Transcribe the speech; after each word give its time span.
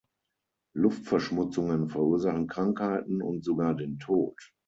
Luftverschmutzungen 0.75 1.87
verursachen 1.87 2.47
Krankheiten 2.47 3.21
und 3.21 3.45
sogar 3.45 3.75
den 3.75 3.99
Tod. 3.99 4.51